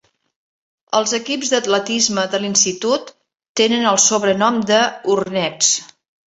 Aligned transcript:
Els 0.99 1.11
equips 1.17 1.51
d'atletisme 1.55 2.23
de 2.31 2.39
l'institut 2.45 3.13
tenen 3.61 3.87
el 3.91 4.01
sobrenom 4.07 4.59
de 4.73 4.81
Hornets. 5.17 5.71